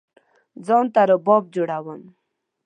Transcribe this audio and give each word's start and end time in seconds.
ځان 0.65 0.85
ته 0.93 1.01
رباب 1.09 1.43
جوړوم 1.53 2.01